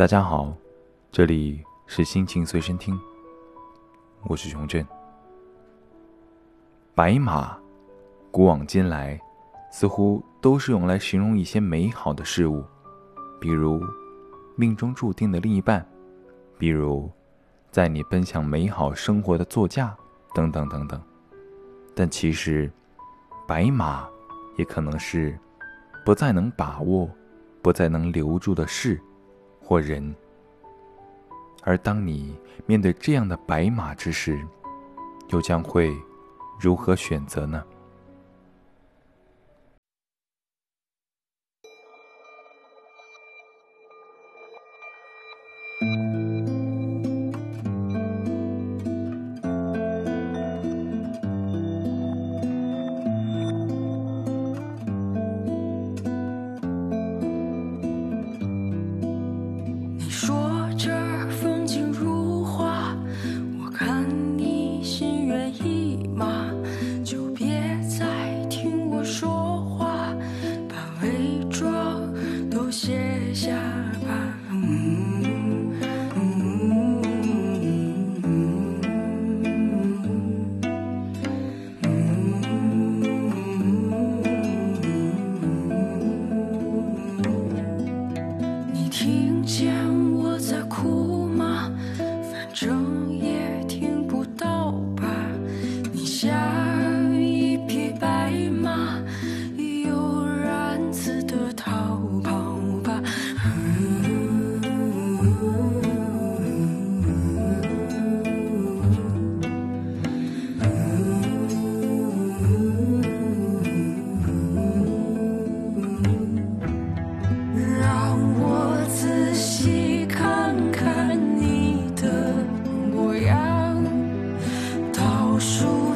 [0.00, 0.56] 大家好，
[1.12, 2.98] 这里是心情随身听，
[4.22, 4.82] 我是熊振。
[6.94, 7.54] 白马，
[8.30, 9.20] 古往今来，
[9.70, 12.64] 似乎都是用来形容一些美好的事物，
[13.38, 13.84] 比如
[14.56, 15.86] 命中注定的另一半，
[16.56, 17.12] 比如
[17.70, 19.94] 在你奔向美好生活的座驾，
[20.32, 20.98] 等等等等。
[21.94, 22.72] 但其实，
[23.46, 24.08] 白马
[24.56, 25.38] 也可能是
[26.06, 27.06] 不再能把握、
[27.60, 28.98] 不再能留住的事。
[29.70, 30.12] 或人，
[31.62, 34.44] 而当你面对这样的白马之时，
[35.28, 35.96] 又将会
[36.58, 37.62] 如何选择呢？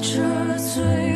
[0.00, 1.09] 着最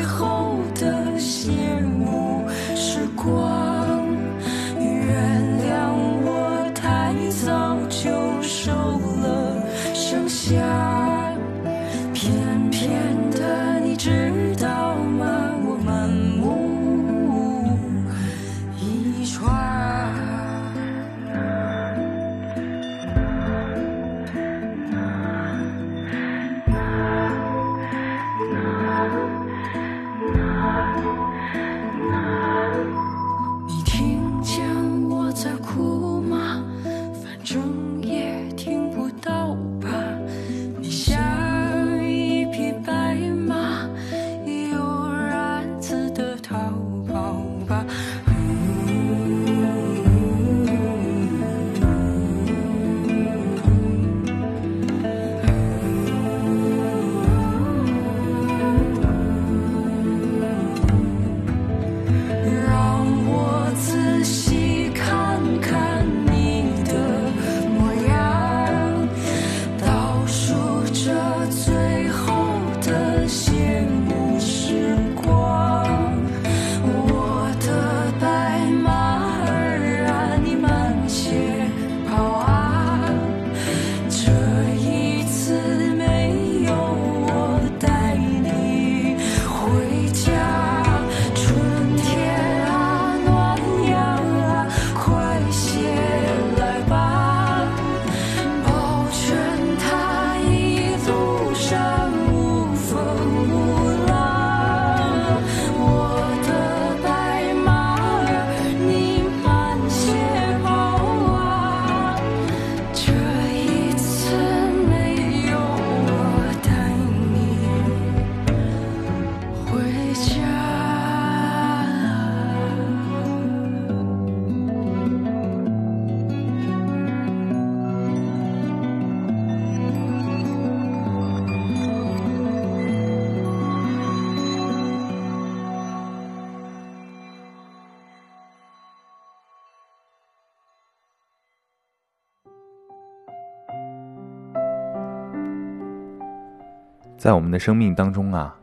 [147.25, 148.55] 在我们的生命当中啊，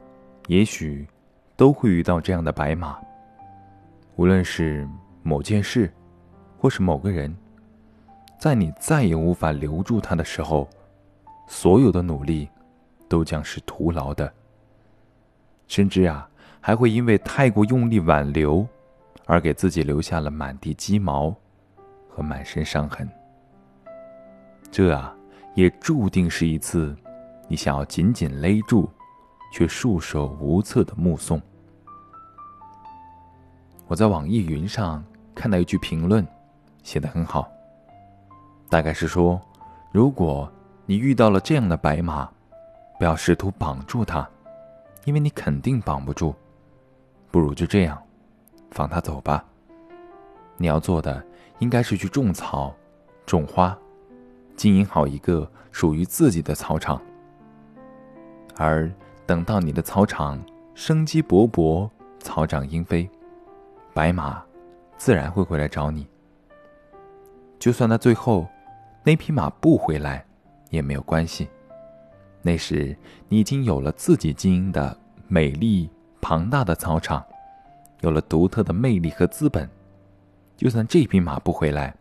[0.45, 1.07] 也许
[1.57, 2.95] 都会遇到这样的白马。
[4.17, 4.87] 无论是
[5.23, 5.91] 某件事，
[6.59, 7.35] 或是某个人，
[8.37, 10.69] 在你再也无法留住他的时候，
[11.47, 12.47] 所有的努力
[13.09, 14.31] 都将是徒劳的。
[15.67, 16.29] 甚至啊，
[16.59, 18.63] 还会因为太过用力挽留，
[19.25, 21.35] 而给自己留下了满地鸡毛
[22.07, 23.09] 和满身伤痕。
[24.69, 25.15] 这啊，
[25.55, 26.95] 也注定是一次
[27.51, 28.89] 你想要紧紧勒住，
[29.51, 31.41] 却束手无策的目送。
[33.87, 35.03] 我在网易云上
[35.35, 36.25] 看到一句评论，
[36.81, 37.51] 写的很好。
[38.69, 39.37] 大概是说，
[39.91, 40.49] 如果
[40.85, 42.31] 你遇到了这样的白马，
[42.97, 44.25] 不要试图绑住它，
[45.03, 46.33] 因为你肯定绑不住。
[47.31, 48.01] 不如就这样，
[48.71, 49.43] 放它走吧。
[50.55, 51.21] 你要做的
[51.59, 52.73] 应该是去种草、
[53.25, 53.77] 种花，
[54.55, 57.01] 经营好一个属于自己的草场。
[58.55, 58.91] 而
[59.25, 60.43] 等到你的草场
[60.73, 61.89] 生机勃勃、
[62.19, 63.09] 草长莺飞。
[63.93, 64.41] 白马，
[64.97, 66.07] 自然会回来找你。
[67.59, 68.47] 就算他最后
[69.03, 70.25] 那匹马不回来，
[70.69, 71.49] 也没有关系。
[72.41, 72.95] 那时
[73.27, 75.89] 你已经有了自己经营的美丽
[76.21, 77.23] 庞大的草场，
[77.99, 79.69] 有了独特的魅力和资本。
[80.57, 81.95] 就算这匹马不回来，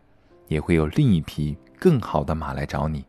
[0.47, 3.05] 也会有另一匹更好的马来找你。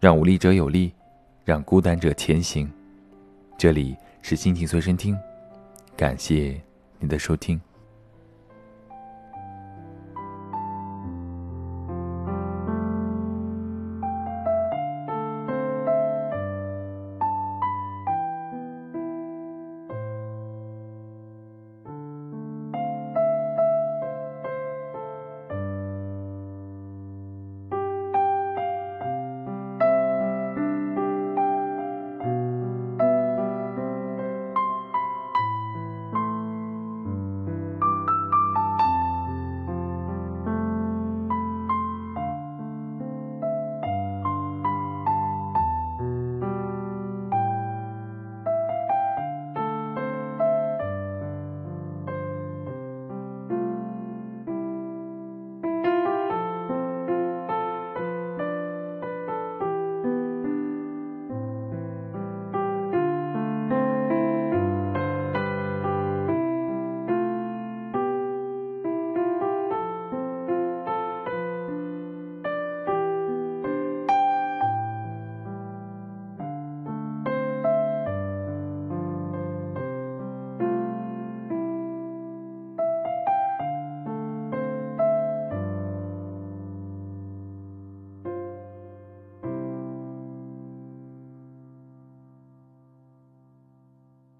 [0.00, 0.92] 让无力者有力，
[1.44, 2.70] 让孤单者前行。
[3.58, 5.18] 这里是心情随身听。
[5.96, 6.60] 感谢
[6.98, 7.60] 你的收听。